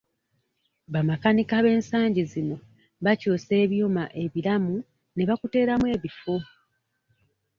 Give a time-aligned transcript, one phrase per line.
[0.93, 2.57] Bamakanika b'ensangi zino
[3.03, 4.75] bakyusa ebyuma ebiramu
[5.15, 6.35] ne bakuteeramu ebifu.